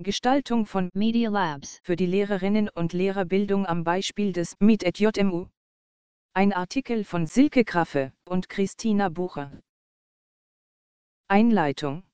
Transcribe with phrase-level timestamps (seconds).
[0.00, 5.46] Gestaltung von Media Labs für die Lehrerinnen und Lehrerbildung am Beispiel des Meet at JMU.
[6.34, 9.60] Ein Artikel von Silke Kraffe und Christina Bucher.
[11.26, 12.04] Einleitung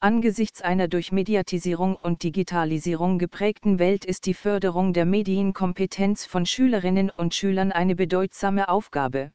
[0.00, 7.10] Angesichts einer durch Mediatisierung und Digitalisierung geprägten Welt ist die Förderung der Medienkompetenz von Schülerinnen
[7.10, 9.30] und Schülern eine bedeutsame Aufgabe.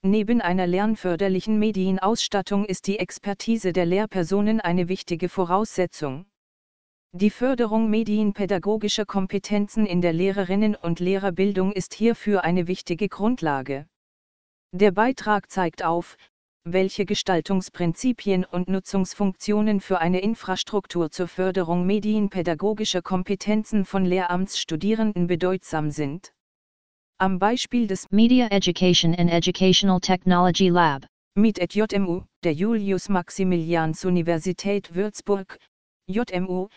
[0.00, 6.24] Neben einer lernförderlichen Medienausstattung ist die Expertise der Lehrpersonen eine wichtige Voraussetzung.
[7.20, 13.88] Die Förderung medienpädagogischer Kompetenzen in der Lehrerinnen- und Lehrerbildung ist hierfür eine wichtige Grundlage.
[14.70, 16.16] Der Beitrag zeigt auf,
[16.62, 26.32] welche Gestaltungsprinzipien und Nutzungsfunktionen für eine Infrastruktur zur Förderung medienpädagogischer Kompetenzen von Lehramtsstudierenden bedeutsam sind.
[27.18, 31.04] Am Beispiel des Media Education and Educational Technology Lab
[31.34, 35.58] MIT at JMU, der Julius-Maximilians-Universität Würzburg,
[36.06, 36.68] JMU,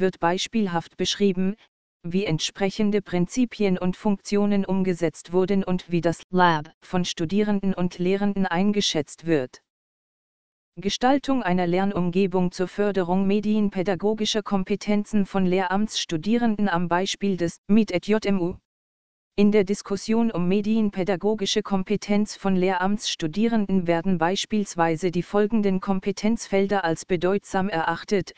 [0.00, 1.56] wird beispielhaft beschrieben,
[2.02, 8.46] wie entsprechende Prinzipien und Funktionen umgesetzt wurden und wie das Lab von Studierenden und Lehrenden
[8.46, 9.62] eingeschätzt wird.
[10.76, 18.56] Gestaltung einer Lernumgebung zur Förderung medienpädagogischer Kompetenzen von Lehramtsstudierenden am Beispiel des Meet at JMU.
[19.36, 27.68] In der Diskussion um medienpädagogische Kompetenz von Lehramtsstudierenden werden beispielsweise die folgenden Kompetenzfelder als bedeutsam
[27.68, 28.32] erachtet.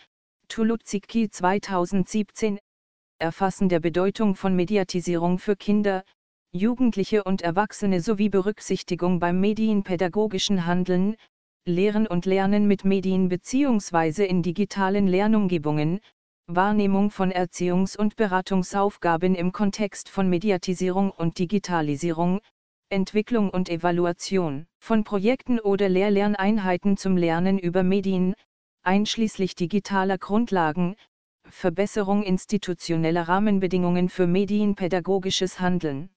[0.56, 2.58] Tuluziki 2017
[3.18, 6.02] Erfassen der Bedeutung von Mediatisierung für Kinder,
[6.50, 11.16] Jugendliche und Erwachsene sowie Berücksichtigung beim medienpädagogischen Handeln,
[11.66, 14.24] Lehren und Lernen mit Medien bzw.
[14.24, 16.00] in digitalen Lernumgebungen,
[16.46, 22.40] Wahrnehmung von Erziehungs- und Beratungsaufgaben im Kontext von Mediatisierung und Digitalisierung,
[22.88, 28.34] Entwicklung und Evaluation von Projekten oder Lehr-Lerneinheiten zum Lernen über Medien,
[28.86, 30.96] einschließlich digitaler Grundlagen,
[31.48, 36.10] Verbesserung institutioneller Rahmenbedingungen für medienpädagogisches Handeln.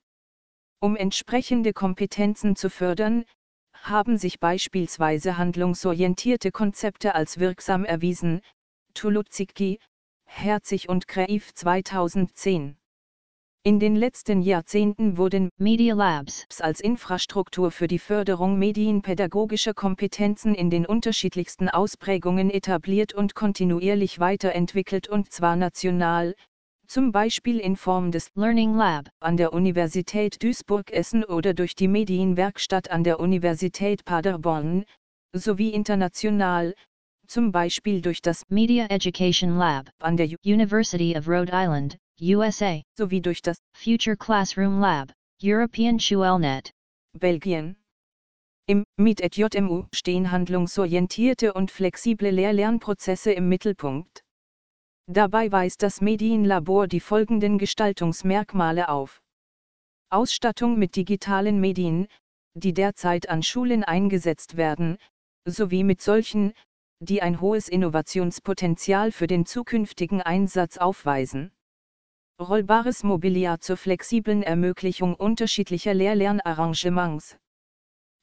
[0.79, 3.25] Um entsprechende Kompetenzen zu fördern,
[3.73, 8.41] haben sich beispielsweise handlungsorientierte Konzepte als wirksam erwiesen,
[8.93, 9.79] Tuluzicki,
[10.25, 12.78] Herzig und Kreif 2010.
[13.65, 20.69] In den letzten Jahrzehnten wurden Media Labs als Infrastruktur für die Förderung medienpädagogischer Kompetenzen in
[20.69, 26.35] den unterschiedlichsten Ausprägungen etabliert und kontinuierlich weiterentwickelt und zwar national,
[26.87, 32.89] zum Beispiel in Form des Learning Lab an der Universität Duisburg-Essen oder durch die Medienwerkstatt
[32.89, 34.85] an der Universität Paderborn,
[35.33, 36.75] sowie international,
[37.27, 43.21] zum Beispiel durch das Media Education Lab an der University of Rhode Island, USA sowie
[43.21, 46.71] durch das Future Classroom Lab European SchulNet
[47.17, 47.75] Belgien.
[48.67, 54.23] Im Meet at JMU stehen handlungsorientierte und flexible Lehr-Lernprozesse im Mittelpunkt.
[55.07, 59.21] Dabei weist das Medienlabor die folgenden Gestaltungsmerkmale auf.
[60.11, 62.07] Ausstattung mit digitalen Medien,
[62.53, 64.97] die derzeit an Schulen eingesetzt werden,
[65.45, 66.53] sowie mit solchen,
[66.99, 71.51] die ein hohes Innovationspotenzial für den zukünftigen Einsatz aufweisen.
[72.39, 77.37] Rollbares Mobiliar zur flexiblen Ermöglichung unterschiedlicher Lehr-Lernarrangements.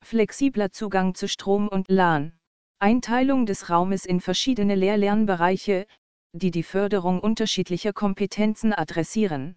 [0.03, 2.33] Flexibler Zugang zu Strom und LAN.
[2.79, 5.87] Einteilung des Raumes in verschiedene Lehr-Lernbereiche,
[6.33, 9.57] die die Förderung unterschiedlicher Kompetenzen adressieren.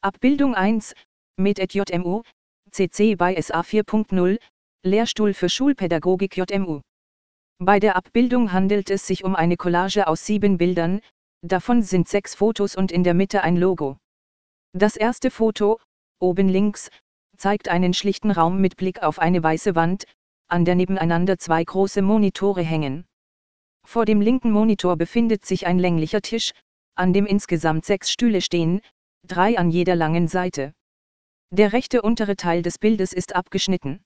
[0.00, 0.94] Abbildung 1,
[1.36, 2.22] mit JMU,
[2.70, 4.38] CC bei SA 4.0,
[4.84, 6.80] Lehrstuhl für Schulpädagogik JMU.
[7.58, 11.02] Bei der Abbildung handelt es sich um eine Collage aus sieben Bildern,
[11.42, 13.98] Davon sind sechs Fotos und in der Mitte ein Logo.
[14.72, 15.78] Das erste Foto,
[16.18, 16.90] oben links,
[17.36, 20.04] zeigt einen schlichten Raum mit Blick auf eine weiße Wand,
[20.48, 23.06] an der nebeneinander zwei große Monitore hängen.
[23.84, 26.52] Vor dem linken Monitor befindet sich ein länglicher Tisch,
[26.94, 28.80] an dem insgesamt sechs Stühle stehen,
[29.24, 30.72] drei an jeder langen Seite.
[31.50, 34.02] Der rechte untere Teil des Bildes ist abgeschnitten.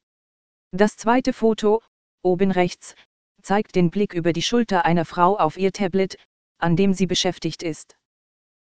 [0.72, 1.82] Das zweite Foto,
[2.22, 2.94] oben rechts,
[3.42, 6.16] zeigt den Blick über die Schulter einer Frau auf ihr Tablet,
[6.62, 7.96] an dem sie beschäftigt ist.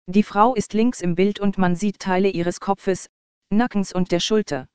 [0.06, 3.08] Die Frau ist links im Bild und man sieht Teile ihres Kopfes,
[3.50, 4.66] Nackens und der Schulter.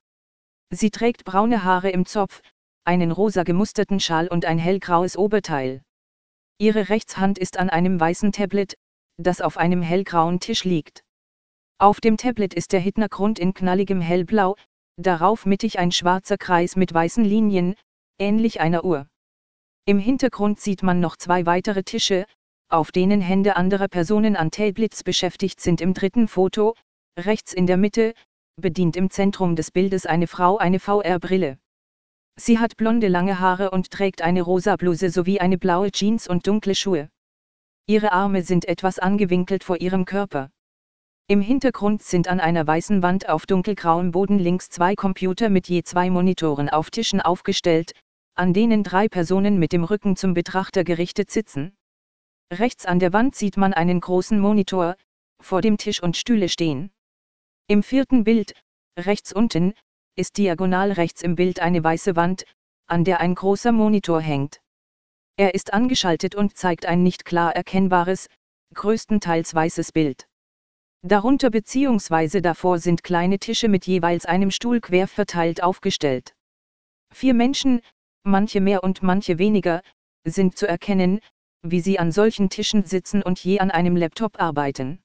[0.70, 2.42] Sie trägt braune Haare im Zopf,
[2.84, 5.82] einen rosa gemusterten Schal und ein hellgraues Oberteil.
[6.58, 8.76] Ihre Rechtshand ist an einem weißen Tablet,
[9.18, 11.04] das auf einem hellgrauen Tisch liegt.
[11.80, 14.56] Auf dem Tablet ist der Hintergrund in knalligem Hellblau,
[14.96, 17.76] darauf mittig ein schwarzer Kreis mit weißen Linien,
[18.18, 19.08] ähnlich einer Uhr.
[19.86, 22.26] Im Hintergrund sieht man noch zwei weitere Tische,
[22.70, 25.82] auf denen Hände anderer Personen an Tablets beschäftigt sind.
[25.82, 26.76] Im dritten Foto,
[27.18, 28.14] rechts in der Mitte,
[28.60, 31.60] bedient im Zentrum des Bildes eine Frau eine VR-Brille.
[32.36, 36.46] Sie hat blonde lange Haare und trägt eine rosa Bluse sowie eine blaue Jeans und
[36.46, 37.10] dunkle Schuhe.
[37.88, 40.50] Ihre Arme sind etwas angewinkelt vor ihrem Körper.
[41.30, 45.84] Im Hintergrund sind an einer weißen Wand auf dunkelgrauem Boden links zwei Computer mit je
[45.84, 47.94] zwei Monitoren auf Tischen aufgestellt,
[48.36, 51.77] an denen drei Personen mit dem Rücken zum Betrachter gerichtet sitzen.
[52.52, 54.96] Rechts an der Wand sieht man einen großen Monitor,
[55.42, 56.92] vor dem Tisch und Stühle stehen.
[57.68, 58.54] Im vierten Bild,
[58.98, 59.74] rechts unten,
[60.16, 62.46] ist diagonal rechts im Bild eine weiße Wand,
[62.88, 64.62] an der ein großer Monitor hängt.
[65.36, 68.28] Er ist angeschaltet und zeigt ein nicht klar erkennbares,
[68.74, 70.28] größtenteils weißes Bild.
[71.04, 72.42] Darunter bzw.
[72.42, 76.34] davor sind kleine Tische mit jeweils einem Stuhl quer verteilt aufgestellt.
[77.14, 77.82] Vier Menschen,
[78.24, 79.82] manche mehr und manche weniger,
[80.24, 81.20] sind zu erkennen,
[81.64, 85.00] wie sie an solchen Tischen sitzen und je an einem Laptop arbeiten.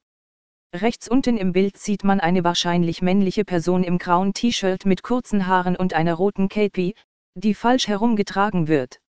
[0.75, 5.46] Rechts unten im Bild sieht man eine wahrscheinlich männliche Person im grauen T-Shirt mit kurzen
[5.46, 6.94] Haaren und einer roten Cape,
[7.34, 9.00] die falsch herumgetragen wird.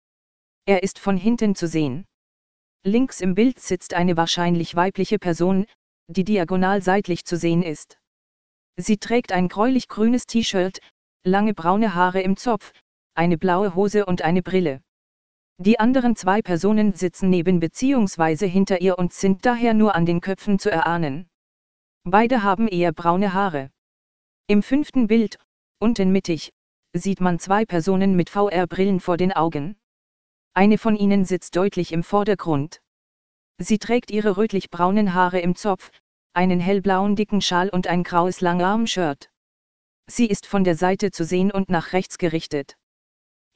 [0.67, 2.05] Er ist von hinten zu sehen.
[2.85, 5.67] Links im Bild sitzt eine wahrscheinlich weibliche Person,
[6.09, 7.99] die diagonal seitlich zu sehen ist.
[8.77, 10.81] Sie trägt ein gräulich-grünes T-Shirt,
[11.25, 12.73] lange braune Haare im Zopf,
[13.15, 14.83] eine blaue Hose und eine Brille.
[15.65, 18.49] Die anderen zwei Personen sitzen neben bzw.
[18.49, 21.29] hinter ihr und sind daher nur an den Köpfen zu erahnen.
[22.03, 23.71] Beide haben eher braune Haare.
[24.49, 25.39] Im fünften Bild,
[25.79, 26.53] unten mittig,
[26.95, 29.77] sieht man zwei Personen mit VR-Brillen vor den Augen.
[30.53, 32.83] Eine von ihnen sitzt deutlich im Vordergrund.
[33.59, 35.93] Sie trägt ihre rötlich-braunen Haare im Zopf,
[36.33, 39.31] einen hellblauen dicken Schal und ein graues Langarm-Shirt.
[40.09, 42.77] Sie ist von der Seite zu sehen und nach rechts gerichtet.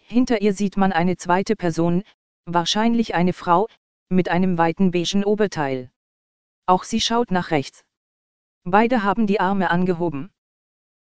[0.08, 2.04] Hinter ihr sieht man eine zweite Person,
[2.44, 3.66] wahrscheinlich eine Frau,
[4.08, 5.90] mit einem weiten beigen Oberteil.
[6.66, 7.84] Auch sie schaut nach rechts.
[8.62, 10.30] Beide haben die Arme angehoben.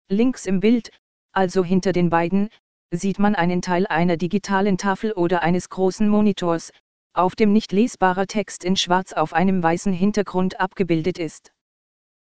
[0.08, 0.90] Links im Bild,
[1.30, 2.48] also hinter den beiden,
[2.90, 6.72] sieht man einen Teil einer digitalen Tafel oder eines großen Monitors,
[7.12, 11.52] auf dem nicht lesbarer Text in Schwarz auf einem weißen Hintergrund abgebildet ist.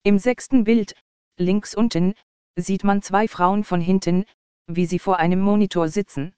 [0.03, 0.95] Im sechsten Bild,
[1.37, 2.13] links unten,
[2.55, 4.23] sieht man zwei Frauen von hinten,
[4.67, 6.33] wie sie vor einem Monitor sitzen.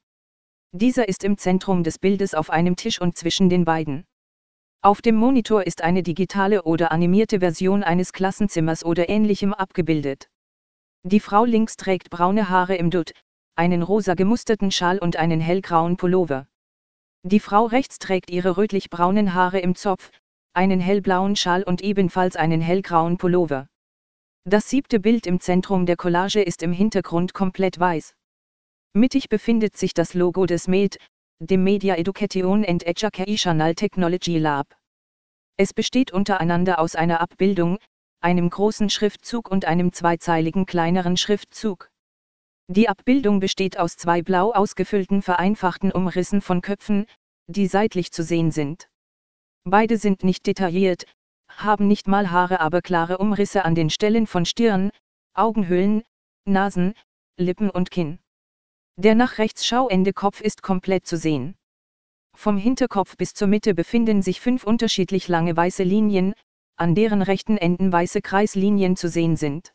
[0.73, 4.05] Dieser ist im Zentrum des Bildes auf einem Tisch und zwischen den beiden.
[4.81, 10.29] Auf dem Monitor ist eine digitale oder animierte Version eines Klassenzimmers oder ähnlichem abgebildet.
[11.03, 13.11] Die Frau links trägt braune Haare im Dutt,
[13.55, 16.47] einen rosa gemusterten Schal und einen hellgrauen Pullover.
[17.23, 20.09] Die Frau rechts trägt ihre rötlich-braunen Haare im Zopf,
[20.53, 23.67] einen hellblauen Schal und ebenfalls einen hellgrauen Pullover.
[24.45, 28.15] Das siebte Bild im Zentrum der Collage ist im Hintergrund komplett weiß.
[28.93, 30.97] Mittig befindet sich das Logo des MED,
[31.39, 34.67] dem Media Education and Educational Technology Lab.
[35.55, 37.77] Es besteht untereinander aus einer Abbildung,
[38.19, 41.89] einem großen Schriftzug und einem zweizeiligen kleineren Schriftzug.
[42.67, 47.05] Die Abbildung besteht aus zwei blau ausgefüllten vereinfachten Umrissen von Köpfen,
[47.47, 48.89] die seitlich zu sehen sind.
[49.63, 51.05] Beide sind nicht detailliert,
[51.47, 54.91] haben nicht mal Haare, aber klare Umrisse an den Stellen von Stirn,
[55.33, 56.03] Augenhöhlen,
[56.43, 56.93] Nasen,
[57.37, 58.19] Lippen und Kinn.
[58.97, 61.55] Der nach rechts schauende Kopf ist komplett zu sehen.
[62.35, 66.33] Vom Hinterkopf bis zur Mitte befinden sich fünf unterschiedlich lange weiße Linien,
[66.75, 69.73] an deren rechten Enden weiße Kreislinien zu sehen sind.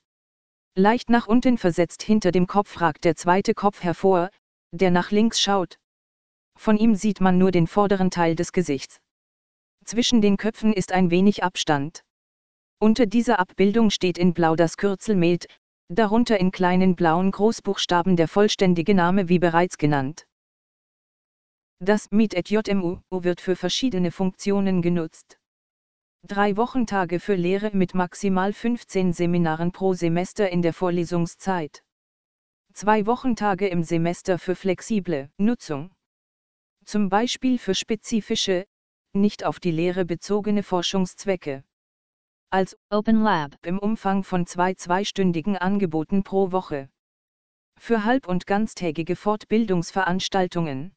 [0.74, 4.30] Leicht nach unten versetzt hinter dem Kopf ragt der zweite Kopf hervor,
[4.72, 5.78] der nach links schaut.
[6.58, 9.00] Von ihm sieht man nur den vorderen Teil des Gesichts.
[9.84, 12.02] Zwischen den Köpfen ist ein wenig Abstand.
[12.78, 15.46] Unter dieser Abbildung steht in Blau das Kürzel MED,
[15.88, 20.26] darunter in kleinen blauen Großbuchstaben der vollständige Name wie bereits genannt.
[21.78, 25.38] Das MED at JMU wird für verschiedene Funktionen genutzt.
[26.26, 31.85] Drei Wochentage für Lehre mit maximal 15 Seminaren pro Semester in der Vorlesungszeit.
[32.73, 35.93] Zwei Wochentage im Semester für flexible Nutzung.
[36.85, 38.66] Zum Beispiel für spezifische,
[39.12, 41.62] nicht auf die Lehre bezogene Forschungszwecke.
[42.50, 46.88] Als Open Lab im Umfang von zwei zweistündigen Angeboten pro Woche.
[47.76, 50.95] Für halb- und ganztägige Fortbildungsveranstaltungen.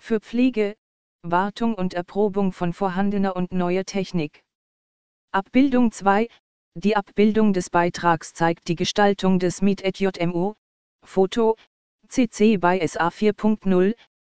[0.00, 0.74] Für Pflege,
[1.20, 4.42] Wartung und Erprobung von vorhandener und neuer Technik.
[5.32, 6.28] Abbildung 2
[6.74, 10.54] Die Abbildung des Beitrags zeigt die Gestaltung des Meet at JMU,
[11.04, 11.56] Foto,
[12.08, 13.94] CC bei SA 4.0,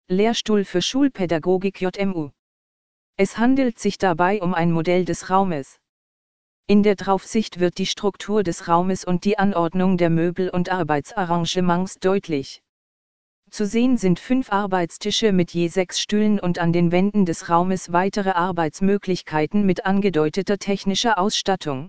[0.08, 2.32] Lehrstuhl für Schulpädagogik JMU.
[3.16, 5.80] Es handelt sich dabei um ein Modell des Raumes.
[6.70, 11.98] In der Draufsicht wird die Struktur des Raumes und die Anordnung der Möbel und Arbeitsarrangements
[11.98, 12.60] deutlich.
[13.50, 17.90] Zu sehen sind fünf Arbeitstische mit je sechs Stühlen und an den Wänden des Raumes
[17.90, 21.88] weitere Arbeitsmöglichkeiten mit angedeuteter technischer Ausstattung.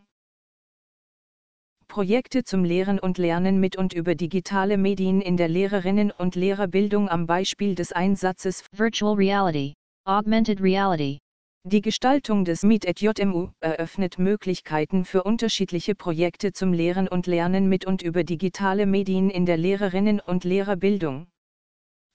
[1.89, 7.09] Projekte zum Lehren und Lernen mit und über digitale Medien in der Lehrerinnen- und Lehrerbildung
[7.09, 9.73] am Beispiel des Einsatzes Virtual Reality,
[10.05, 11.19] Augmented Reality,
[11.65, 17.67] Die Gestaltung des MIT at JMU eröffnet Möglichkeiten für unterschiedliche Projekte zum Lehren und Lernen
[17.67, 21.27] mit und über digitale Medien in der Lehrerinnen- und Lehrerbildung.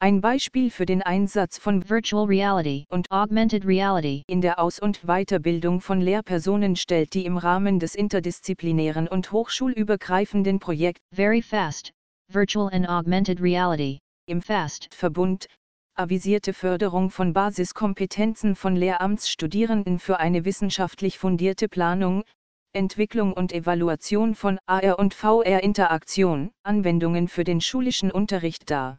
[0.01, 5.03] Ein Beispiel für den Einsatz von Virtual Reality und Augmented Reality in der Aus- und
[5.07, 11.93] Weiterbildung von Lehrpersonen stellt die im Rahmen des interdisziplinären und hochschulübergreifenden Projekt Very Fast
[12.33, 15.49] Virtual and Augmented Reality im FAST Verbund
[15.97, 22.25] avisierte Förderung von Basiskompetenzen von Lehramtsstudierenden für eine wissenschaftlich fundierte Planung,
[22.73, 28.99] Entwicklung und Evaluation von AR und VR-Interaktion, Anwendungen für den schulischen Unterricht dar.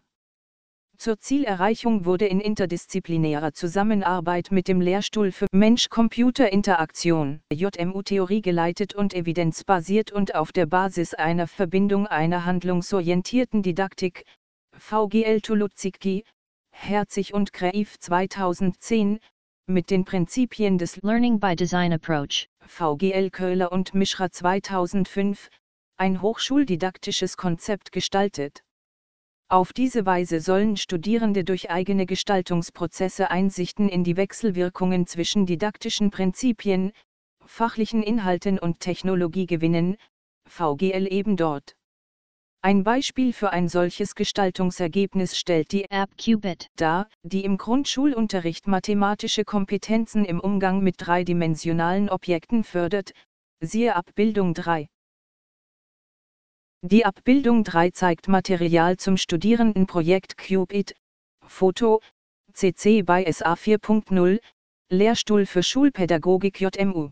[0.97, 9.13] Zur Zielerreichung wurde in interdisziplinärer Zusammenarbeit mit dem Lehrstuhl für Mensch-Computer-Interaktion JMU Theorie geleitet und
[9.13, 14.23] evidenzbasiert und auf der Basis einer Verbindung einer handlungsorientierten Didaktik,
[14.77, 16.23] VGL Tuluzicki,
[16.87, 19.19] Herzig und Kreif 2010,
[19.65, 25.49] mit den Prinzipien des Learning by Design Approach VGL Köhler und Mischra 2005,
[25.97, 28.63] ein hochschuldidaktisches Konzept gestaltet.
[29.47, 36.91] Auf diese Weise sollen Studierende durch eigene Gestaltungsprozesse Einsichten in die Wechselwirkungen zwischen didaktischen Prinzipien,
[37.43, 39.97] fachlichen Inhalten und Technologie gewinnen,
[40.47, 41.75] VGL eben dort.
[42.65, 49.45] Ein Beispiel für ein solches Gestaltungsergebnis stellt die App Qubit dar, die im Grundschulunterricht mathematische
[49.45, 53.11] Kompetenzen im Umgang mit dreidimensionalen Objekten fördert,
[53.59, 54.87] siehe Abbildung 3.
[56.81, 60.95] Die Abbildung 3 zeigt Material zum Studierendenprojekt Qubit,
[61.45, 62.01] Foto,
[62.51, 64.39] CC by SA 4.0,
[64.89, 67.11] Lehrstuhl für Schulpädagogik JMU.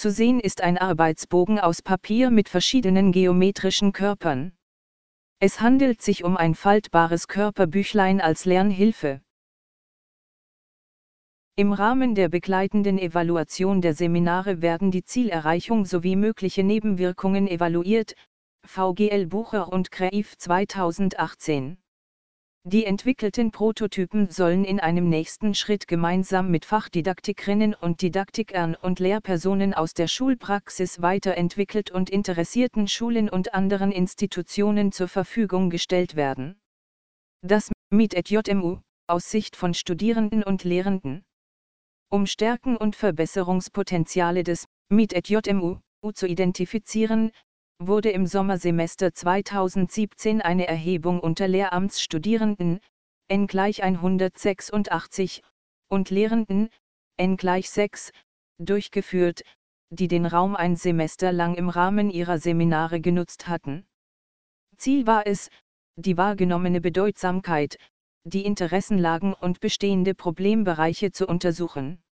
[0.00, 4.52] Zu sehen ist ein Arbeitsbogen aus Papier mit verschiedenen geometrischen Körpern.
[5.40, 9.20] Es handelt sich um ein faltbares Körperbüchlein als Lernhilfe.
[11.54, 18.14] Im Rahmen der begleitenden Evaluation der Seminare werden die Zielerreichung sowie mögliche Nebenwirkungen evaluiert,
[18.64, 21.76] VGL Bucher und Kreif 2018.
[22.64, 29.72] Die entwickelten Prototypen sollen in einem nächsten Schritt gemeinsam mit Fachdidaktikerinnen und Didaktikern und Lehrpersonen
[29.72, 36.60] aus der Schulpraxis weiterentwickelt und interessierten Schulen und anderen Institutionen zur Verfügung gestellt werden.
[37.40, 41.24] Das MIT at JMU, aus Sicht von Studierenden und Lehrenden.
[42.10, 45.78] Um Stärken und Verbesserungspotenziale des MIT at JMU
[46.12, 47.32] zu identifizieren,
[47.80, 52.80] wurde im Sommersemester 2017 eine Erhebung unter Lehramtsstudierenden,
[53.28, 55.42] N gleich 186,
[55.88, 56.68] und Lehrenden,
[57.16, 58.12] N gleich 6,
[58.58, 59.42] durchgeführt,
[59.88, 63.86] die den Raum ein Semester lang im Rahmen ihrer Seminare genutzt hatten.
[64.76, 65.48] Ziel war es,
[65.96, 67.78] die wahrgenommene Bedeutsamkeit,
[68.24, 72.02] die Interessenlagen und bestehende Problembereiche zu untersuchen.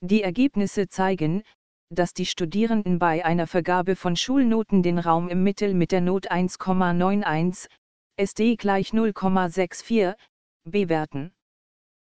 [0.00, 1.42] Die Ergebnisse zeigen,
[1.90, 6.30] dass die Studierenden bei einer Vergabe von Schulnoten den Raum im Mittel mit der Not
[6.30, 7.68] 1,91,
[8.16, 10.16] SD gleich 0,64,
[10.64, 11.32] bewerten.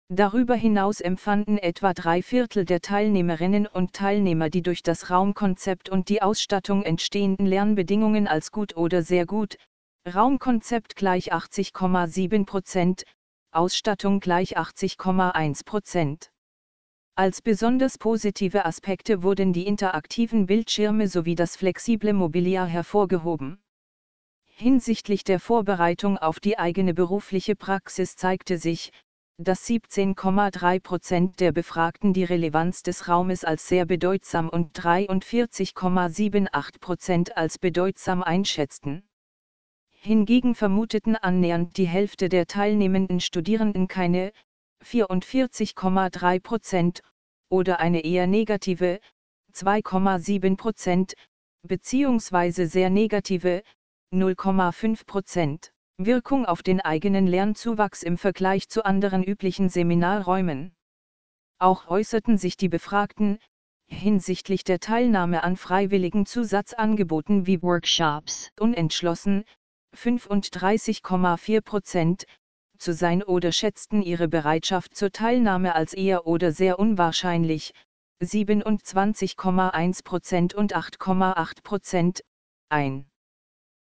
[0.09, 6.07] Darüber hinaus empfanden etwa drei Viertel der Teilnehmerinnen und Teilnehmer die durch das Raumkonzept und
[6.07, 9.57] die Ausstattung entstehenden Lernbedingungen als gut oder sehr gut,
[10.07, 13.03] Raumkonzept gleich 80,7 Prozent,
[13.51, 16.31] Ausstattung gleich 80,1 Prozent.
[17.19, 23.57] Als besonders positive Aspekte wurden die interaktiven Bildschirme sowie das flexible Mobiliar hervorgehoben.
[24.45, 28.91] Hinsichtlich der Vorbereitung auf die eigene berufliche Praxis zeigte sich,
[29.39, 37.35] dass 17,3 Prozent der Befragten die Relevanz des Raumes als sehr bedeutsam und 43,78 Prozent
[37.35, 39.09] als bedeutsam einschätzten.
[39.89, 44.33] Hingegen vermuteten annähernd die Hälfte der teilnehmenden Studierenden keine,
[44.83, 47.01] 44,3 Prozent,
[47.49, 48.99] oder eine eher negative,
[49.53, 51.13] 2,7 Prozent,
[51.63, 53.63] beziehungsweise sehr negative,
[54.13, 60.73] 0,5 Prozent, Wirkung auf den eigenen Lernzuwachs im Vergleich zu anderen üblichen Seminarräumen.
[61.59, 63.39] Auch äußerten sich die Befragten,
[63.87, 69.43] hinsichtlich der Teilnahme an freiwilligen Zusatzangeboten wie Workshops unentschlossen,
[69.95, 72.25] 35,4 Prozent,
[72.77, 77.73] zu sein oder schätzten ihre Bereitschaft zur Teilnahme als eher oder sehr unwahrscheinlich,
[78.23, 82.21] 27,1% und 8,8%,
[82.69, 83.05] ein.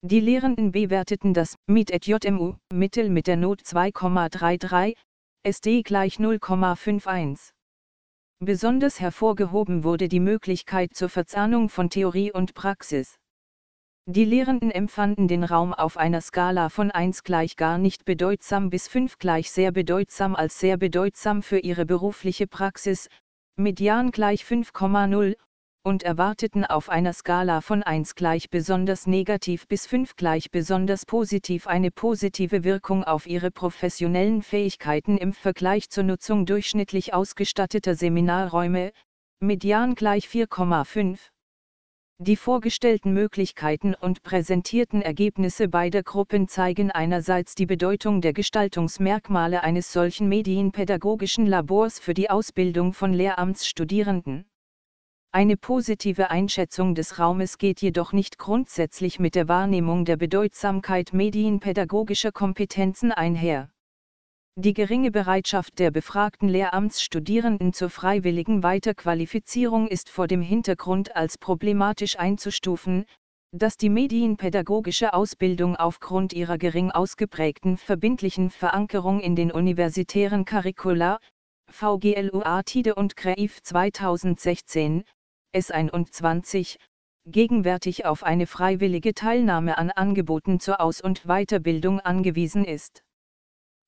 [0.04, 4.96] Die Lehrenden bewerteten das MIT JMU Mittel mit der Not 2,33,
[5.44, 7.52] SD gleich 0,51.
[8.40, 13.18] Besonders hervorgehoben wurde die Möglichkeit zur Verzahnung von Theorie und Praxis.
[14.10, 18.88] Die Lehrenden empfanden den Raum auf einer Skala von 1 gleich gar nicht bedeutsam bis
[18.88, 23.10] 5 gleich sehr bedeutsam als sehr bedeutsam für ihre berufliche Praxis,
[23.58, 25.36] Median gleich 5,0
[25.84, 31.68] und erwarteten auf einer Skala von 1 gleich besonders negativ bis 5 gleich besonders positiv
[31.68, 38.94] eine positive Wirkung auf ihre professionellen Fähigkeiten im Vergleich zur Nutzung durchschnittlich ausgestatteter Seminarräume,
[39.42, 41.20] Median gleich 4,5.
[42.20, 49.94] Die vorgestellten Möglichkeiten und präsentierten Ergebnisse beider Gruppen zeigen einerseits die Bedeutung der Gestaltungsmerkmale eines
[49.94, 54.50] solchen medienpädagogischen Labors für die Ausbildung von Lehramtsstudierenden.
[55.32, 62.32] Eine positive Einschätzung des Raumes geht jedoch nicht grundsätzlich mit der Wahrnehmung der Bedeutsamkeit medienpädagogischer
[62.32, 63.70] Kompetenzen einher.
[64.60, 72.18] Die geringe Bereitschaft der befragten Lehramtsstudierenden zur freiwilligen Weiterqualifizierung ist vor dem Hintergrund als problematisch
[72.18, 73.06] einzustufen,
[73.52, 81.20] dass die medienpädagogische Ausbildung aufgrund ihrer gering ausgeprägten verbindlichen Verankerung in den universitären Curricula,
[81.70, 85.04] VGLUA TIDE und CREIF 2016,
[85.56, 86.78] S21,
[87.28, 93.04] gegenwärtig auf eine freiwillige Teilnahme an Angeboten zur Aus- und Weiterbildung angewiesen ist.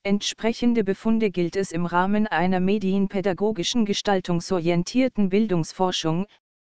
[0.03, 6.25] Entsprechende Befunde gilt es im Rahmen einer medienpädagogischen gestaltungsorientierten Bildungsforschung,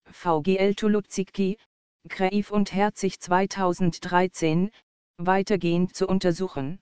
[0.10, 1.60] VGL Tuluzicki,
[2.10, 4.72] Kreif und Herzig 2013,
[5.18, 6.80] weitergehend zu untersuchen.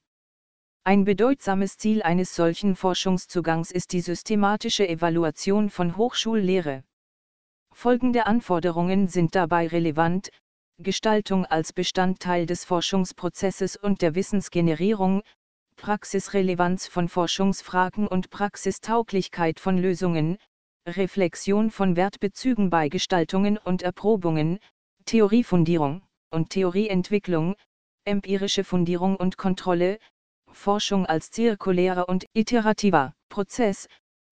[0.85, 6.85] Ein bedeutsames Ziel eines solchen Forschungszugangs ist die systematische Evaluation von Hochschullehre.
[7.73, 10.29] Folgende Anforderungen sind dabei relevant,
[10.77, 15.23] Gestaltung als Bestandteil des Forschungsprozesses und der Wissensgenerierung,
[15.77, 20.37] Praxisrelevanz von Forschungsfragen und Praxistauglichkeit von Lösungen,
[20.87, 24.59] Reflexion von Wertbezügen bei Gestaltungen und Erprobungen,
[25.05, 27.55] Theoriefundierung und Theorieentwicklung,
[28.03, 29.99] empirische Fundierung und Kontrolle,
[30.51, 33.87] Forschung als zirkulärer und iterativer Prozess,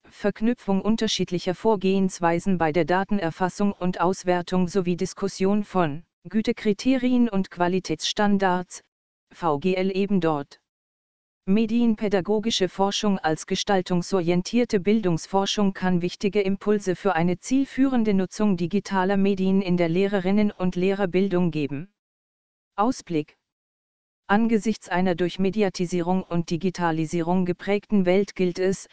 [0.10, 8.82] Verknüpfung unterschiedlicher Vorgehensweisen bei der Datenerfassung und Auswertung sowie Diskussion von Gütekriterien und Qualitätsstandards,
[9.32, 10.60] VGL eben dort.
[11.48, 19.78] Medienpädagogische Forschung als gestaltungsorientierte Bildungsforschung kann wichtige Impulse für eine zielführende Nutzung digitaler Medien in
[19.78, 21.94] der Lehrerinnen- und Lehrerbildung geben.
[22.76, 23.38] Ausblick
[24.26, 28.88] Angesichts einer durch Mediatisierung und Digitalisierung geprägten Welt gilt es,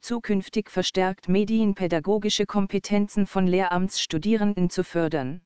[0.00, 5.40] zukünftig verstärkt medienpädagogische Kompetenzen von Lehramtsstudierenden zu fördern.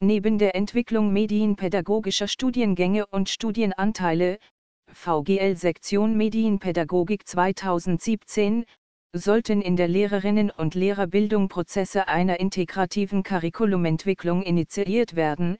[0.00, 4.40] Neben der Entwicklung medienpädagogischer Studiengänge und Studienanteile,
[4.92, 8.64] VGL-Sektion Medienpädagogik 2017,
[9.14, 15.56] sollten in der Lehrerinnen- und Lehrerbildung Prozesse einer integrativen Curriculumentwicklung initiiert werden,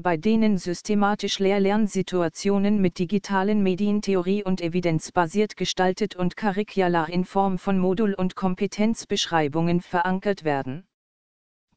[0.00, 7.78] bei denen systematisch Lehr-Lernsituationen mit digitalen Medientheorie und evidenzbasiert gestaltet und curricular in Form von
[7.78, 10.86] Modul- und Kompetenzbeschreibungen verankert werden.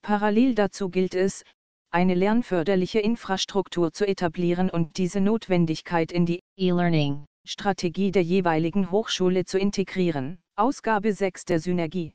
[0.04, 1.44] Parallel dazu gilt es,
[1.92, 9.46] eine lernförderliche Infrastruktur zu etablieren und diese Notwendigkeit in die E-Learning Strategie der jeweiligen Hochschule
[9.46, 10.40] zu integrieren.
[10.56, 12.14] Ausgabe 6 der Synergie.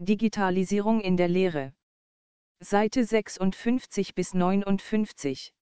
[0.00, 1.72] Digitalisierung in der Lehre.
[2.58, 5.52] Seite 56 bis 59.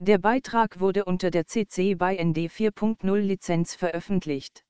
[0.00, 4.64] Der Beitrag wurde unter der CC BY ND 4.0 Lizenz veröffentlicht.